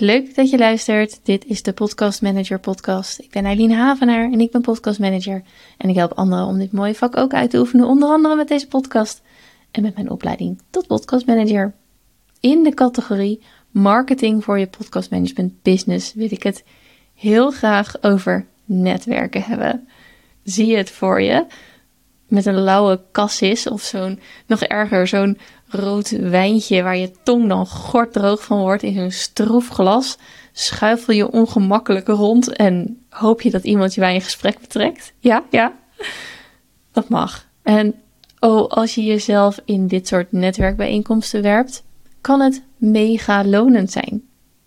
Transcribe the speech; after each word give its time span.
Leuk 0.00 0.34
dat 0.34 0.50
je 0.50 0.58
luistert. 0.58 1.20
Dit 1.22 1.44
is 1.44 1.62
de 1.62 1.72
Podcast 1.72 2.22
Manager 2.22 2.58
Podcast. 2.58 3.18
Ik 3.18 3.30
ben 3.30 3.44
Eileen 3.44 3.72
Havenaar 3.72 4.32
en 4.32 4.40
ik 4.40 4.50
ben 4.50 4.60
Podcast 4.60 4.98
Manager. 4.98 5.42
En 5.76 5.88
ik 5.88 5.94
help 5.94 6.12
anderen 6.12 6.46
om 6.46 6.58
dit 6.58 6.72
mooie 6.72 6.94
vak 6.94 7.16
ook 7.16 7.34
uit 7.34 7.50
te 7.50 7.58
oefenen, 7.58 7.86
onder 7.86 8.08
andere 8.08 8.36
met 8.36 8.48
deze 8.48 8.68
podcast 8.68 9.22
en 9.70 9.82
met 9.82 9.94
mijn 9.94 10.10
opleiding 10.10 10.60
tot 10.70 10.86
Podcast 10.86 11.26
Manager. 11.26 11.74
In 12.40 12.62
de 12.62 12.74
categorie 12.74 13.42
Marketing 13.70 14.44
voor 14.44 14.58
je 14.58 14.66
podcast 14.66 15.10
management 15.10 15.62
business 15.62 16.14
wil 16.14 16.28
ik 16.30 16.42
het 16.42 16.64
heel 17.14 17.50
graag 17.50 18.02
over 18.02 18.46
netwerken 18.64 19.42
hebben. 19.42 19.88
Zie 20.42 20.66
je 20.66 20.76
het 20.76 20.90
voor 20.90 21.22
je? 21.22 21.46
Met 22.28 22.46
een 22.46 22.60
lauwe 22.60 23.00
kassis 23.12 23.66
of 23.66 23.82
zo'n, 23.82 24.20
nog 24.46 24.62
erger, 24.62 25.08
zo'n 25.08 25.38
rood 25.70 26.10
wijntje 26.10 26.82
waar 26.82 26.96
je 26.96 27.10
tong 27.22 27.48
dan 27.48 27.66
gorddroog 27.66 28.44
van 28.44 28.58
wordt 28.58 28.82
in 28.82 28.94
zo'n 28.94 29.10
stroef 29.10 29.68
glas. 29.68 30.18
Schuifel 30.52 31.14
je 31.14 31.30
ongemakkelijk 31.30 32.06
rond 32.06 32.52
en 32.52 33.04
hoop 33.08 33.42
je 33.42 33.50
dat 33.50 33.64
iemand 33.64 33.94
je 33.94 34.00
bij 34.00 34.14
een 34.14 34.20
gesprek 34.20 34.60
betrekt. 34.60 35.12
Ja, 35.18 35.44
ja. 35.50 35.72
Dat 36.92 37.08
mag. 37.08 37.48
En 37.62 37.94
oh, 38.40 38.68
als 38.68 38.94
je 38.94 39.04
jezelf 39.04 39.60
in 39.64 39.86
dit 39.86 40.08
soort 40.08 40.32
netwerkbijeenkomsten 40.32 41.42
werpt, 41.42 41.84
kan 42.20 42.40
het 42.40 42.62
mega 42.76 43.44
lonend 43.44 43.90
zijn. 43.90 44.22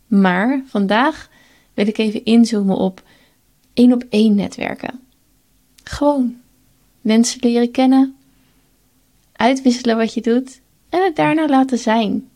Maar 0.08 0.64
vandaag 0.68 1.30
wil 1.74 1.88
ik 1.88 1.98
even 1.98 2.26
inzoomen 2.26 2.78
op 2.78 3.02
één 3.74 3.94
op 3.94 4.04
één 4.10 4.36
netwerken. 4.36 5.00
Gewoon 5.84 6.36
mensen 7.02 7.40
leren 7.42 7.72
kennen, 7.72 8.16
uitwisselen 9.32 9.98
wat 9.98 10.14
je 10.14 10.22
doet 10.22 10.62
en 10.94 11.04
het 11.04 11.16
daarna 11.16 11.48
laten 11.48 11.78
zijn. 11.78 12.30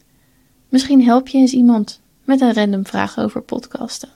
Misschien 0.70 1.04
help 1.04 1.28
je 1.28 1.38
eens 1.38 1.54
iemand 1.54 2.02
met 2.24 2.42
een 2.42 2.54
random 2.54 2.86
vraag 2.86 3.20
over 3.20 3.42
podcasten. 3.42 4.10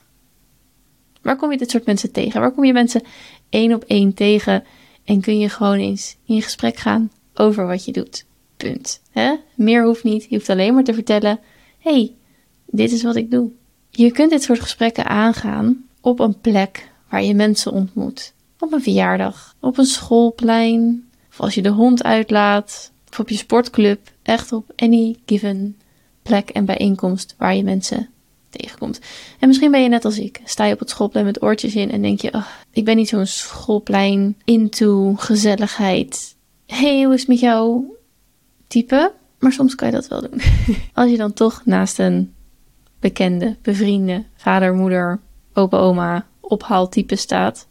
Waar 1.20 1.36
kom 1.36 1.50
je 1.50 1.58
dit 1.58 1.70
soort 1.70 1.86
mensen 1.86 2.12
tegen? 2.12 2.40
Waar 2.40 2.52
kom 2.52 2.64
je 2.64 2.72
mensen 2.72 3.02
één 3.48 3.74
op 3.74 3.84
één 3.84 4.14
tegen 4.14 4.64
en 5.04 5.20
kun 5.20 5.38
je 5.38 5.48
gewoon 5.48 5.78
eens 5.78 6.16
in 6.24 6.42
gesprek 6.42 6.76
gaan 6.76 7.10
over 7.34 7.66
wat 7.66 7.84
je 7.84 7.92
doet? 7.92 8.24
Punt. 8.56 9.02
Meer 9.54 9.84
hoeft 9.84 10.04
niet. 10.04 10.22
Je 10.28 10.36
hoeft 10.36 10.48
alleen 10.48 10.74
maar 10.74 10.84
te 10.84 10.94
vertellen: 10.94 11.40
hey, 11.78 12.14
dit 12.66 12.92
is 12.92 13.02
wat 13.02 13.16
ik 13.16 13.30
doe. 13.30 13.50
Je 13.90 14.12
kunt 14.12 14.30
dit 14.30 14.42
soort 14.42 14.60
gesprekken 14.60 15.06
aangaan 15.06 15.88
op 16.00 16.20
een 16.20 16.40
plek 16.40 16.90
waar 17.08 17.22
je 17.22 17.34
mensen 17.34 17.72
ontmoet. 17.72 18.34
Op 18.58 18.72
een 18.72 18.82
verjaardag, 18.82 19.54
op 19.60 19.78
een 19.78 19.84
schoolplein, 19.84 21.08
of 21.30 21.40
als 21.40 21.54
je 21.54 21.62
de 21.62 21.68
hond 21.68 22.02
uitlaat, 22.02 22.92
of 23.10 23.18
op 23.18 23.28
je 23.28 23.36
sportclub. 23.36 24.11
Echt 24.22 24.52
op 24.52 24.72
any 24.76 25.16
given 25.26 25.76
plek 26.22 26.48
en 26.50 26.64
bijeenkomst 26.64 27.34
waar 27.38 27.54
je 27.54 27.64
mensen 27.64 28.08
tegenkomt. 28.50 29.00
En 29.38 29.48
misschien 29.48 29.70
ben 29.70 29.82
je 29.82 29.88
net 29.88 30.04
als 30.04 30.18
ik. 30.18 30.40
Sta 30.44 30.64
je 30.64 30.72
op 30.72 30.78
het 30.78 30.90
schoolplein 30.90 31.24
met 31.26 31.42
oortjes 31.42 31.74
in 31.74 31.90
en 31.90 32.02
denk 32.02 32.20
je: 32.20 32.32
oh, 32.32 32.46
ik 32.70 32.84
ben 32.84 32.96
niet 32.96 33.08
zo'n 33.08 33.26
schoolplein 33.26 34.36
into 34.44 35.14
gezelligheid. 35.14 36.36
Hey, 36.66 37.02
hoe 37.02 37.14
is 37.14 37.20
het 37.20 37.28
met 37.28 37.40
jou? 37.40 37.84
Type. 38.66 39.12
Maar 39.38 39.52
soms 39.52 39.74
kan 39.74 39.88
je 39.88 39.94
dat 39.94 40.08
wel 40.08 40.20
doen. 40.20 40.40
Als 40.94 41.10
je 41.10 41.16
dan 41.16 41.32
toch 41.32 41.62
naast 41.64 41.98
een 41.98 42.34
bekende, 43.00 43.56
bevriende, 43.62 44.24
vader, 44.36 44.74
moeder, 44.74 45.20
opa, 45.52 45.76
oma, 45.76 46.26
ophaaltype 46.40 47.16
staat. 47.16 47.68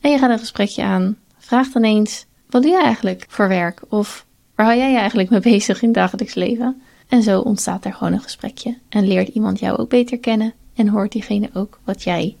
En 0.00 0.10
je 0.10 0.18
gaat 0.18 0.30
een 0.30 0.38
gesprekje 0.38 0.82
aan. 0.82 1.16
Vraag 1.38 1.68
dan 1.68 1.84
eens: 1.84 2.26
wat 2.48 2.62
doe 2.62 2.70
je 2.70 2.82
eigenlijk 2.82 3.24
voor 3.28 3.48
werk? 3.48 3.82
Of 3.88 4.26
waar 4.54 4.66
hou 4.66 4.78
jij 4.78 4.90
je 4.90 4.98
eigenlijk 4.98 5.30
mee 5.30 5.40
bezig 5.40 5.82
in 5.82 5.88
het 5.88 5.96
dagelijks 5.96 6.34
leven? 6.34 6.82
En 7.08 7.22
zo 7.22 7.40
ontstaat 7.40 7.84
er 7.84 7.92
gewoon 7.92 8.12
een 8.12 8.20
gesprekje. 8.20 8.78
En 8.88 9.06
leert 9.06 9.28
iemand 9.28 9.58
jou 9.58 9.78
ook 9.78 9.88
beter 9.88 10.18
kennen 10.18 10.52
en 10.74 10.88
hoort 10.88 11.12
diegene 11.12 11.50
ook 11.52 11.78
wat 11.84 12.02
jij 12.02 12.36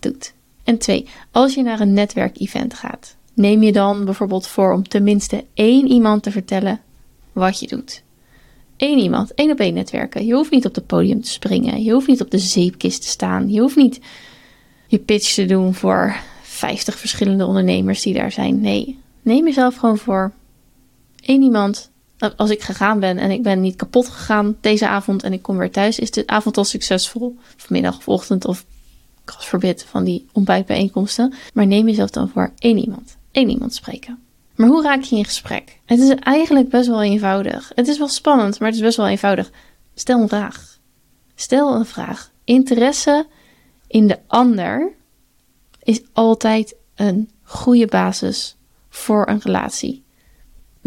doet. 0.00 0.34
En 0.64 0.78
twee, 0.78 1.06
als 1.30 1.54
je 1.54 1.62
naar 1.62 1.80
een 1.80 1.92
netwerkevent 1.92 2.74
gaat, 2.74 3.16
neem 3.34 3.62
je 3.62 3.72
dan 3.72 4.04
bijvoorbeeld 4.04 4.46
voor 4.46 4.72
om 4.72 4.88
tenminste 4.88 5.44
één 5.54 5.86
iemand 5.88 6.22
te 6.22 6.30
vertellen 6.30 6.80
wat 7.32 7.60
je 7.60 7.66
doet. 7.66 8.02
Eén 8.76 8.98
iemand, 8.98 9.34
één 9.34 9.50
op 9.50 9.58
één 9.58 9.74
netwerken. 9.74 10.26
Je 10.26 10.34
hoeft 10.34 10.50
niet 10.50 10.66
op 10.66 10.74
het 10.74 10.86
podium 10.86 11.20
te 11.20 11.30
springen. 11.30 11.82
Je 11.82 11.92
hoeft 11.92 12.06
niet 12.06 12.20
op 12.20 12.30
de 12.30 12.38
zeepkist 12.38 13.02
te 13.02 13.08
staan. 13.08 13.50
Je 13.50 13.60
hoeft 13.60 13.76
niet 13.76 14.00
je 14.86 14.98
pitch 14.98 15.34
te 15.34 15.44
doen 15.44 15.74
voor 15.74 16.16
50 16.42 16.98
verschillende 16.98 17.46
ondernemers 17.46 18.02
die 18.02 18.14
daar 18.14 18.32
zijn. 18.32 18.60
Nee, 18.60 18.98
neem 19.22 19.44
jezelf 19.44 19.76
gewoon 19.76 19.98
voor. 19.98 20.32
Één 21.26 21.42
iemand. 21.42 21.90
Als 22.36 22.50
ik 22.50 22.62
gegaan 22.62 23.00
ben 23.00 23.18
en 23.18 23.30
ik 23.30 23.42
ben 23.42 23.60
niet 23.60 23.76
kapot 23.76 24.08
gegaan 24.08 24.56
deze 24.60 24.88
avond 24.88 25.22
en 25.22 25.32
ik 25.32 25.42
kom 25.42 25.56
weer 25.56 25.70
thuis, 25.70 25.98
is 25.98 26.10
de 26.10 26.26
avond 26.26 26.56
al 26.56 26.64
succesvol. 26.64 27.36
Of 27.56 27.70
middag 27.70 27.96
of 27.96 28.08
ochtend 28.08 28.44
of 28.44 28.64
verbid 29.24 29.84
van 29.88 30.04
die 30.04 30.26
ontbijtbijeenkomsten. 30.32 31.34
Maar 31.52 31.66
neem 31.66 31.88
jezelf 31.88 32.10
dan 32.10 32.28
voor 32.28 32.52
één 32.58 32.78
iemand. 32.78 33.16
Eén 33.32 33.48
iemand 33.48 33.74
spreken. 33.74 34.18
Maar 34.54 34.68
hoe 34.68 34.82
raak 34.82 35.02
je 35.02 35.16
in 35.16 35.24
gesprek? 35.24 35.80
Het 35.84 35.98
is 35.98 36.14
eigenlijk 36.14 36.68
best 36.68 36.88
wel 36.88 37.02
eenvoudig. 37.02 37.72
Het 37.74 37.88
is 37.88 37.98
wel 37.98 38.08
spannend, 38.08 38.58
maar 38.58 38.68
het 38.68 38.76
is 38.76 38.82
best 38.82 38.96
wel 38.96 39.08
eenvoudig. 39.08 39.50
Stel 39.94 40.20
een 40.20 40.28
vraag. 40.28 40.78
Stel 41.34 41.74
een 41.74 41.86
vraag. 41.86 42.30
Interesse 42.44 43.26
in 43.86 44.06
de 44.06 44.18
ander 44.26 44.92
is 45.82 46.02
altijd 46.12 46.74
een 46.94 47.30
goede 47.42 47.86
basis 47.86 48.56
voor 48.88 49.28
een 49.28 49.40
relatie. 49.42 50.04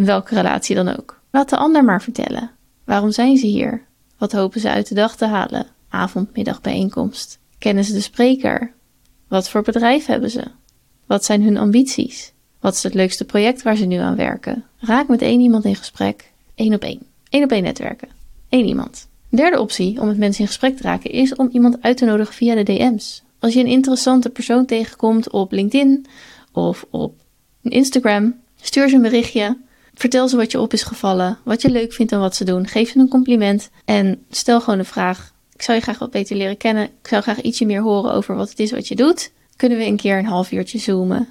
Welke 0.06 0.36
relatie 0.36 0.76
dan 0.76 0.98
ook. 0.98 1.22
Laat 1.32 1.50
de 1.50 1.58
ander 1.58 1.84
maar 1.84 2.02
vertellen. 2.02 2.52
Waarom 2.84 3.12
zijn 3.12 3.38
ze 3.38 3.46
hier? 3.46 3.86
Wat 4.18 4.32
hopen 4.32 4.60
ze 4.60 4.70
uit 4.70 4.88
de 4.88 4.96
dag 4.96 5.16
te 5.16 5.26
halen? 5.26 5.68
Avond, 5.90 6.36
middag, 6.36 6.62
bijeenkomst. 6.62 7.40
Kennen 7.58 7.84
ze 7.84 7.94
de 7.94 8.00
spreker? 8.00 8.74
Wat 9.28 9.50
voor 9.50 9.62
bedrijf 9.62 10.06
hebben 10.06 10.30
ze? 10.30 10.44
Wat 11.06 11.26
zijn 11.26 11.44
hun 11.44 11.58
ambities? 11.58 12.34
Wat 12.60 12.74
is 12.74 12.84
het 12.84 12.94
leukste 12.94 13.26
project 13.26 13.62
waar 13.62 13.76
ze 13.76 13.86
nu 13.86 13.96
aan 13.96 14.16
werken? 14.16 14.66
Raak 14.80 15.08
met 15.08 15.22
één 15.22 15.40
iemand 15.40 15.66
in 15.66 15.76
gesprek. 15.76 16.32
Eén 16.56 16.74
op 16.74 16.82
één. 16.82 17.02
Eén 17.30 17.44
op 17.44 17.52
één 17.52 17.64
netwerken. 17.64 18.10
Eén 18.50 18.66
iemand. 18.66 19.08
Derde 19.30 19.60
optie 19.60 20.02
om 20.02 20.08
met 20.08 20.18
mensen 20.18 20.42
in 20.42 20.48
gesprek 20.48 20.78
te 20.78 20.84
raken 20.84 21.12
is 21.12 21.36
om 21.36 21.50
iemand 21.52 21.82
uit 21.82 21.98
te 21.98 22.06
nodigen 22.06 22.34
via 22.34 22.56
de 22.56 22.64
DM's. 22.64 23.24
Als 23.40 23.54
je 23.54 23.60
een 23.60 23.68
interessante 23.68 24.30
persoon 24.30 24.66
tegenkomt 24.66 25.30
op 25.30 25.52
LinkedIn 25.52 26.06
of 26.52 26.86
op 26.90 27.14
Instagram, 27.62 28.36
stuur 28.62 28.90
ze 28.90 28.96
een 28.96 29.02
berichtje. 29.02 29.58
Vertel 30.00 30.28
ze 30.28 30.36
wat 30.36 30.52
je 30.52 30.60
op 30.60 30.74
is 30.74 30.84
gevallen, 30.84 31.38
wat 31.44 31.62
je 31.62 31.70
leuk 31.70 31.94
vindt 31.94 32.12
en 32.12 32.20
wat 32.20 32.36
ze 32.36 32.44
doen. 32.44 32.68
Geef 32.68 32.90
ze 32.90 33.00
een 33.00 33.08
compliment 33.08 33.70
en 33.86 34.26
stel 34.30 34.62
gewoon 34.62 34.80
een 34.80 34.86
vraag. 34.86 35.34
Ik 35.54 35.62
zou 35.62 35.78
je 35.78 35.84
graag 35.84 36.00
wat 36.00 36.12
beter 36.12 36.36
leren 36.36 36.58
kennen. 36.58 36.84
Ik 36.84 37.08
zou 37.08 37.22
graag 37.22 37.42
ietsje 37.42 37.66
meer 37.66 37.82
horen 37.82 38.14
over 38.14 38.36
wat 38.36 38.50
het 38.50 38.60
is 38.60 38.72
wat 38.72 38.88
je 38.88 38.96
doet. 38.96 39.32
Kunnen 39.56 39.78
we 39.78 39.86
een 39.86 39.98
keer 39.98 40.18
een 40.18 40.26
half 40.26 40.52
uurtje 40.52 40.80
zoomen 40.80 41.28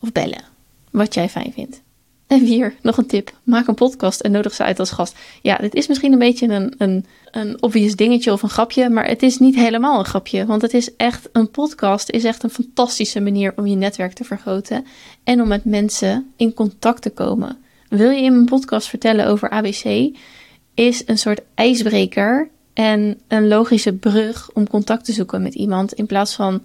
of 0.00 0.12
bellen? 0.12 0.44
wat 0.90 1.14
jij 1.14 1.28
fijn 1.28 1.52
vindt. 1.52 1.82
En 2.26 2.46
vier, 2.46 2.74
nog 2.82 2.96
een 2.96 3.06
tip. 3.06 3.32
Maak 3.42 3.66
een 3.66 3.74
podcast 3.74 4.20
en 4.20 4.30
nodig 4.30 4.54
ze 4.54 4.62
uit 4.62 4.78
als 4.78 4.90
gast. 4.90 5.16
Ja, 5.42 5.56
dit 5.56 5.74
is 5.74 5.86
misschien 5.86 6.12
een 6.12 6.18
beetje 6.18 6.48
een, 6.48 6.74
een, 6.78 7.06
een 7.30 7.62
obvious 7.62 7.96
dingetje 7.96 8.32
of 8.32 8.42
een 8.42 8.48
grapje, 8.48 8.88
maar 8.88 9.06
het 9.06 9.22
is 9.22 9.38
niet 9.38 9.54
helemaal 9.54 9.98
een 9.98 10.04
grapje. 10.04 10.46
Want 10.46 10.62
het 10.62 10.74
is 10.74 10.96
echt, 10.96 11.28
een 11.32 11.50
podcast 11.50 12.10
is 12.10 12.24
echt 12.24 12.42
een 12.42 12.50
fantastische 12.50 13.20
manier 13.20 13.52
om 13.56 13.66
je 13.66 13.76
netwerk 13.76 14.12
te 14.12 14.24
vergroten 14.24 14.86
en 15.24 15.40
om 15.40 15.48
met 15.48 15.64
mensen 15.64 16.32
in 16.36 16.54
contact 16.54 17.02
te 17.02 17.10
komen. 17.10 17.64
Wil 17.88 18.10
je 18.10 18.22
in 18.22 18.32
een 18.32 18.44
podcast 18.44 18.88
vertellen 18.88 19.26
over 19.26 19.50
ABC, 19.50 20.16
is 20.74 21.02
een 21.06 21.18
soort 21.18 21.40
ijsbreker 21.54 22.48
en 22.72 23.20
een 23.28 23.48
logische 23.48 23.92
brug 23.92 24.50
om 24.52 24.68
contact 24.68 25.04
te 25.04 25.12
zoeken 25.12 25.42
met 25.42 25.54
iemand 25.54 25.92
in 25.92 26.06
plaats 26.06 26.34
van 26.34 26.62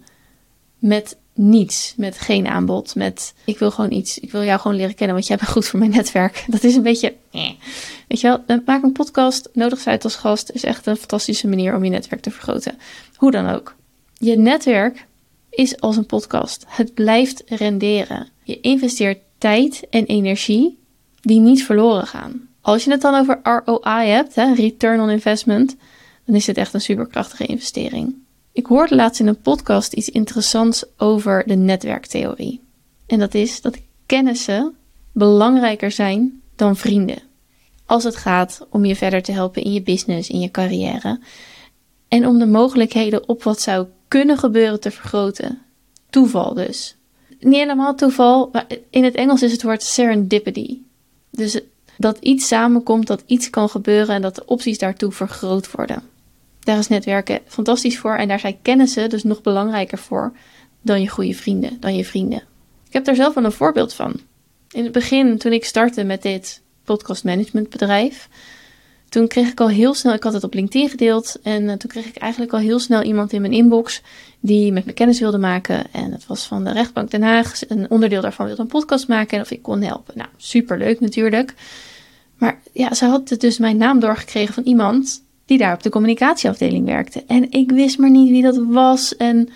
met 0.79 1.17
niets, 1.33 1.93
met 1.97 2.19
geen 2.19 2.47
aanbod, 2.47 2.95
met 2.95 3.33
ik 3.45 3.59
wil 3.59 3.71
gewoon 3.71 3.91
iets, 3.91 4.19
ik 4.19 4.31
wil 4.31 4.43
jou 4.43 4.59
gewoon 4.59 4.77
leren 4.77 4.95
kennen, 4.95 5.15
want 5.15 5.27
jij 5.27 5.37
bent 5.37 5.49
goed 5.49 5.67
voor 5.67 5.79
mijn 5.79 5.91
netwerk. 5.91 6.43
Dat 6.47 6.63
is 6.63 6.75
een 6.75 6.83
beetje, 6.83 7.15
eh. 7.31 7.49
weet 8.07 8.21
je 8.21 8.41
wel, 8.45 8.59
maak 8.65 8.83
een 8.83 8.91
podcast, 8.91 9.49
nodig 9.53 9.79
ze 9.79 9.89
uit 9.89 10.03
als 10.03 10.15
gast, 10.15 10.51
is 10.51 10.63
echt 10.63 10.85
een 10.85 10.97
fantastische 10.97 11.47
manier 11.47 11.75
om 11.75 11.83
je 11.83 11.89
netwerk 11.89 12.21
te 12.21 12.31
vergroten. 12.31 12.77
Hoe 13.15 13.31
dan 13.31 13.49
ook. 13.49 13.75
Je 14.17 14.37
netwerk 14.37 15.07
is 15.49 15.79
als 15.79 15.97
een 15.97 16.05
podcast. 16.05 16.65
Het 16.67 16.93
blijft 16.93 17.43
renderen. 17.45 18.27
Je 18.43 18.59
investeert 18.61 19.19
tijd 19.37 19.87
en 19.89 20.05
energie 20.05 20.79
die 21.21 21.39
niet 21.39 21.63
verloren 21.63 22.07
gaan. 22.07 22.49
Als 22.61 22.83
je 22.83 22.91
het 22.91 23.01
dan 23.01 23.15
over 23.15 23.39
ROI 23.43 24.07
hebt, 24.07 24.35
hè, 24.35 24.53
return 24.53 24.99
on 24.99 25.09
investment, 25.09 25.75
dan 26.25 26.35
is 26.35 26.45
dit 26.45 26.57
echt 26.57 26.73
een 26.73 26.81
superkrachtige 26.81 27.45
investering. 27.45 28.15
Ik 28.51 28.65
hoorde 28.65 28.95
laatst 28.95 29.19
in 29.19 29.27
een 29.27 29.41
podcast 29.41 29.93
iets 29.93 30.09
interessants 30.09 30.85
over 30.97 31.43
de 31.45 31.55
netwerktheorie. 31.55 32.61
En 33.07 33.19
dat 33.19 33.33
is 33.33 33.61
dat 33.61 33.77
kennissen 34.05 34.75
belangrijker 35.11 35.91
zijn 35.91 36.41
dan 36.55 36.75
vrienden. 36.75 37.21
Als 37.85 38.03
het 38.03 38.15
gaat 38.15 38.67
om 38.69 38.85
je 38.85 38.95
verder 38.95 39.21
te 39.21 39.31
helpen 39.31 39.63
in 39.63 39.73
je 39.73 39.81
business, 39.81 40.29
in 40.29 40.39
je 40.39 40.51
carrière. 40.51 41.19
En 42.07 42.27
om 42.27 42.39
de 42.39 42.45
mogelijkheden 42.45 43.29
op 43.29 43.43
wat 43.43 43.61
zou 43.61 43.87
kunnen 44.07 44.37
gebeuren 44.37 44.79
te 44.79 44.91
vergroten. 44.91 45.61
Toeval 46.09 46.53
dus. 46.53 46.95
Niet 47.39 47.59
helemaal 47.59 47.95
toeval, 47.95 48.49
maar 48.51 48.67
in 48.89 49.03
het 49.03 49.15
Engels 49.15 49.41
is 49.41 49.51
het 49.51 49.63
woord 49.63 49.83
serendipity. 49.83 50.79
Dus 51.31 51.59
dat 51.97 52.17
iets 52.17 52.47
samenkomt, 52.47 53.07
dat 53.07 53.23
iets 53.25 53.49
kan 53.49 53.69
gebeuren 53.69 54.15
en 54.15 54.21
dat 54.21 54.35
de 54.35 54.45
opties 54.45 54.77
daartoe 54.77 55.11
vergroot 55.11 55.71
worden. 55.71 56.03
Daar 56.59 56.77
is 56.77 56.87
netwerken 56.87 57.39
fantastisch 57.47 57.99
voor 57.99 58.15
en 58.15 58.27
daar 58.27 58.39
zijn 58.39 58.61
kennissen 58.61 59.09
dus 59.09 59.23
nog 59.23 59.41
belangrijker 59.41 59.97
voor 59.97 60.33
dan 60.81 61.01
je 61.01 61.07
goede 61.07 61.33
vrienden, 61.33 61.77
dan 61.79 61.95
je 61.95 62.05
vrienden. 62.05 62.43
Ik 62.87 62.93
heb 62.93 63.05
daar 63.05 63.15
zelf 63.15 63.33
wel 63.33 63.43
een 63.43 63.51
voorbeeld 63.51 63.93
van. 63.93 64.19
In 64.71 64.83
het 64.83 64.91
begin, 64.91 65.37
toen 65.37 65.53
ik 65.53 65.65
startte 65.65 66.03
met 66.03 66.21
dit 66.21 66.61
podcast 66.83 67.23
management 67.23 67.69
bedrijf, 67.69 68.29
toen 69.11 69.27
kreeg 69.27 69.51
ik 69.51 69.59
al 69.59 69.69
heel 69.69 69.93
snel, 69.93 70.13
ik 70.13 70.23
had 70.23 70.33
het 70.33 70.43
op 70.43 70.53
LinkedIn 70.53 70.89
gedeeld 70.89 71.39
en 71.43 71.63
uh, 71.63 71.73
toen 71.73 71.89
kreeg 71.89 72.05
ik 72.05 72.15
eigenlijk 72.15 72.53
al 72.53 72.59
heel 72.59 72.79
snel 72.79 73.01
iemand 73.01 73.33
in 73.33 73.41
mijn 73.41 73.53
inbox 73.53 74.01
die 74.39 74.71
met 74.71 74.85
me 74.85 74.93
kennis 74.93 75.19
wilde 75.19 75.37
maken. 75.37 75.93
En 75.93 76.11
het 76.11 76.27
was 76.27 76.45
van 76.45 76.63
de 76.63 76.71
rechtbank 76.71 77.11
Den 77.11 77.21
Haag. 77.21 77.59
Een 77.67 77.89
onderdeel 77.89 78.21
daarvan 78.21 78.45
wilde 78.45 78.61
een 78.61 78.67
podcast 78.67 79.07
maken 79.07 79.37
en 79.37 79.43
of 79.43 79.51
ik 79.51 79.61
kon 79.61 79.81
helpen. 79.81 80.13
Nou, 80.17 80.29
superleuk 80.37 80.99
natuurlijk. 80.99 81.53
Maar 82.37 82.61
ja, 82.73 82.93
ze 82.93 83.05
had 83.05 83.35
dus 83.37 83.57
mijn 83.57 83.77
naam 83.77 83.99
doorgekregen 83.99 84.53
van 84.53 84.63
iemand 84.63 85.23
die 85.45 85.57
daar 85.57 85.73
op 85.73 85.83
de 85.83 85.89
communicatieafdeling 85.89 86.85
werkte. 86.85 87.23
En 87.27 87.51
ik 87.51 87.71
wist 87.71 87.97
maar 87.97 88.11
niet 88.11 88.29
wie 88.29 88.43
dat 88.43 88.63
was 88.67 89.15
en 89.15 89.49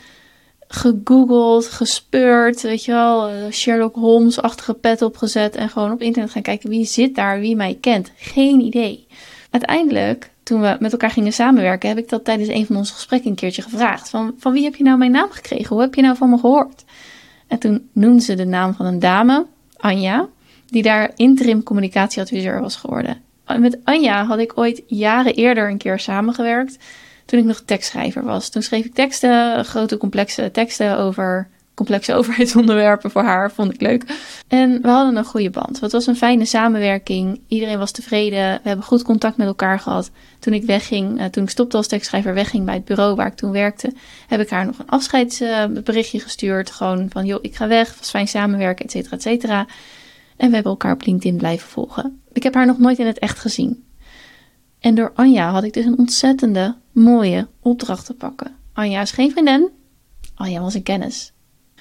gegoogeld, 0.67 1.65
gespeurd, 1.67 2.61
weet 2.61 2.85
je 2.85 2.91
wel, 2.91 3.27
eh, 3.27 3.51
Sherlock 3.51 3.95
Holmes-achtige 3.95 4.73
pet 4.73 5.01
opgezet 5.01 5.55
en 5.55 5.69
gewoon 5.69 5.91
op 5.91 6.01
internet 6.01 6.31
gaan 6.31 6.41
kijken 6.41 6.69
wie 6.69 6.85
zit 6.85 7.15
daar, 7.15 7.39
wie 7.39 7.55
mij 7.55 7.77
kent. 7.81 8.11
Geen 8.15 8.59
idee. 8.59 9.07
Uiteindelijk, 9.55 10.31
toen 10.43 10.61
we 10.61 10.77
met 10.79 10.91
elkaar 10.91 11.09
gingen 11.09 11.33
samenwerken, 11.33 11.89
heb 11.89 11.97
ik 11.97 12.09
dat 12.09 12.23
tijdens 12.23 12.49
een 12.49 12.65
van 12.65 12.75
onze 12.75 12.93
gesprekken 12.93 13.29
een 13.29 13.35
keertje 13.35 13.61
gevraagd. 13.61 14.09
Van, 14.09 14.33
van 14.37 14.53
wie 14.53 14.63
heb 14.63 14.75
je 14.75 14.83
nou 14.83 14.97
mijn 14.97 15.11
naam 15.11 15.31
gekregen? 15.31 15.67
Hoe 15.67 15.81
heb 15.81 15.95
je 15.95 16.01
nou 16.01 16.15
van 16.17 16.29
me 16.29 16.37
gehoord? 16.37 16.83
En 17.47 17.59
toen 17.59 17.89
noemde 17.93 18.21
ze 18.21 18.35
de 18.35 18.45
naam 18.45 18.73
van 18.73 18.85
een 18.85 18.99
dame, 18.99 19.45
Anja, 19.77 20.27
die 20.65 20.83
daar 20.83 21.11
interim 21.15 21.63
communicatieadviseur 21.63 22.61
was 22.61 22.75
geworden. 22.75 23.21
Met 23.57 23.77
Anja 23.83 24.25
had 24.25 24.39
ik 24.39 24.57
ooit 24.57 24.83
jaren 24.87 25.33
eerder 25.33 25.69
een 25.69 25.77
keer 25.77 25.99
samengewerkt 25.99 26.77
toen 27.25 27.39
ik 27.39 27.45
nog 27.45 27.61
tekstschrijver 27.65 28.23
was. 28.23 28.49
Toen 28.49 28.61
schreef 28.61 28.85
ik 28.85 28.93
teksten, 28.93 29.65
grote 29.65 29.97
complexe 29.97 30.51
teksten 30.51 30.97
over 30.97 31.47
complexe 31.75 32.13
overheidsonderwerpen 32.19 33.12
voor 33.12 33.24
haar. 33.24 33.51
Vond 33.51 33.74
ik 33.74 33.81
leuk. 33.81 34.04
En 34.48 34.81
we 34.81 34.88
hadden 34.88 35.16
een 35.16 35.25
goede 35.25 35.50
band. 35.50 35.80
Het 35.80 35.92
was 35.92 36.07
een 36.07 36.16
fijne 36.16 36.45
samenwerking. 36.45 37.42
Iedereen 37.48 37.77
was 37.77 37.92
tevreden. 37.92 38.60
We 38.63 38.68
hebben 38.68 38.86
goed 38.86 39.04
contact 39.04 39.38
met 39.38 39.48
elkaar 39.48 39.80
gehad. 39.80 40.12
Toen 40.39 40.54
ik 40.54 40.63
wegging, 40.63 41.19
uh, 41.19 41.25
toen 41.25 41.44
ik 41.44 41.50
stopte 41.50 41.77
als 41.77 41.88
tekstschrijver, 41.88 42.33
wegging 42.33 42.66
bij 42.66 42.74
het 42.74 42.86
bureau 42.86 43.16
waar 43.16 43.27
ik 43.27 43.36
toen 43.36 43.51
werkte, 43.51 43.94
heb 44.27 44.39
ik 44.39 44.50
haar 44.50 44.66
nog 44.66 44.80
een 44.80 44.89
afscheidsberichtje 44.89 46.19
gestuurd. 46.19 46.72
Gewoon 46.72 47.10
van, 47.10 47.25
joh, 47.25 47.39
ik 47.42 47.56
ga 47.56 47.68
weg. 47.68 47.88
Het 47.88 48.00
was 48.00 48.10
fijn 48.10 48.27
samenwerken, 48.27 48.86
et 48.86 48.92
cetera, 48.92 49.16
et 49.16 49.22
cetera. 49.22 49.66
En 50.38 50.48
we 50.48 50.54
hebben 50.54 50.72
elkaar 50.72 50.94
op 50.94 51.06
LinkedIn 51.06 51.38
blijven 51.38 51.69
volgen. 51.69 52.22
Ik 52.33 52.44
heb 52.44 52.54
haar 52.54 52.66
nog 52.66 52.77
nooit 52.77 53.00
in 53.00 53.06
het 53.06 53.19
echt 53.19 53.39
gezien. 53.39 53.83
En 54.80 54.95
door 54.95 55.12
Anja 55.16 55.51
had 55.51 55.63
ik 55.63 55.74
dus 55.74 55.86
een 55.86 55.98
ontzettende 55.98 56.75
mooie 56.92 57.48
opdracht 57.60 58.06
te 58.06 58.13
pakken. 58.13 58.56
Anja 58.74 59.01
is 59.01 59.12
geen 59.12 59.31
vriendin. 59.31 59.69
Anja 60.36 60.62
was 60.62 60.74
een 60.74 60.83
kennis. 60.83 61.33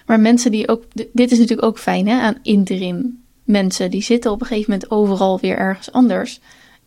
Maar 0.07 0.21
mensen 0.21 0.51
die 0.51 0.69
ook, 0.69 0.85
dit 1.13 1.33
is 1.33 1.39
natuurlijk 1.39 1.69
ook 1.69 1.79
fijn 1.79 2.09
hè, 2.09 2.21
aan 2.21 2.39
interim 2.43 3.23
mensen. 3.45 3.91
Die 3.91 4.03
zitten 4.03 4.31
op 4.31 4.41
een 4.41 4.47
gegeven 4.47 4.71
moment 4.73 4.91
overal 4.91 5.41
weer 5.41 5.57
ergens 5.57 5.93
anders. 5.93 6.41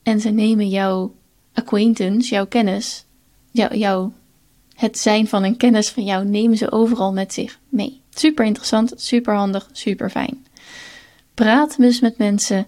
En 0.04 0.20
ze 0.20 0.30
nemen 0.30 0.70
jouw 0.70 1.16
acquaintance, 1.54 2.30
jouw 2.30 2.48
kennis, 2.48 3.06
jouw, 3.52 4.14
het 4.74 4.98
zijn 4.98 5.28
van 5.28 5.44
een 5.44 5.58
kennis 5.58 5.90
van 5.90 6.04
jou, 6.04 6.26
nemen 6.26 6.58
ze 6.58 6.72
overal 6.72 7.14
met 7.14 7.34
zich 7.34 7.60
mee. 7.70 8.02
Super 8.10 8.46
interessant, 8.46 8.94
super 8.96 9.36
handig, 9.36 9.70
super 9.72 10.10
fijn. 10.10 10.46
Praat 11.34 11.78
dus 11.78 12.00
met 12.00 12.18
mensen. 12.18 12.68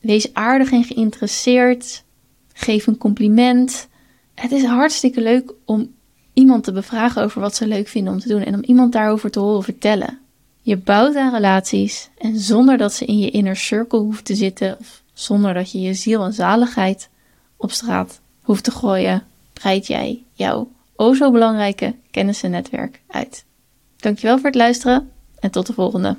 Wees 0.00 0.34
aardig 0.34 0.72
en 0.72 0.84
geïnteresseerd. 0.84 2.04
Geef 2.52 2.86
een 2.86 2.98
compliment. 2.98 3.88
Het 4.34 4.52
is 4.52 4.64
hartstikke 4.64 5.20
leuk 5.20 5.52
om 5.64 5.94
iemand 6.32 6.64
te 6.64 6.72
bevragen 6.72 7.22
over 7.22 7.40
wat 7.40 7.54
ze 7.54 7.66
leuk 7.66 7.88
vinden 7.88 8.12
om 8.12 8.18
te 8.18 8.28
doen 8.28 8.42
en 8.42 8.54
om 8.54 8.62
iemand 8.62 8.92
daarover 8.92 9.30
te 9.30 9.40
horen 9.40 9.62
vertellen. 9.62 10.18
Je 10.60 10.76
bouwt 10.76 11.16
aan 11.16 11.32
relaties 11.32 12.10
en 12.18 12.38
zonder 12.38 12.78
dat 12.78 12.92
ze 12.92 13.04
in 13.04 13.18
je 13.18 13.30
inner 13.30 13.56
circle 13.56 13.98
hoeft 13.98 14.24
te 14.24 14.34
zitten 14.34 14.76
of 14.78 15.02
zonder 15.12 15.54
dat 15.54 15.72
je 15.72 15.80
je 15.80 15.94
ziel 15.94 16.24
en 16.24 16.32
zaligheid 16.32 17.08
op 17.56 17.70
straat 17.70 18.20
hoeft 18.42 18.64
te 18.64 18.70
gooien, 18.70 19.22
breid 19.52 19.86
jij 19.86 20.22
jouw 20.32 20.70
o 20.96 21.14
zo 21.14 21.30
belangrijke 21.30 21.94
kennissennetwerk 22.10 23.00
uit. 23.08 23.44
Dankjewel 23.96 24.36
voor 24.36 24.46
het 24.46 24.54
luisteren 24.54 25.10
en 25.40 25.50
tot 25.50 25.66
de 25.66 25.72
volgende. 25.72 26.16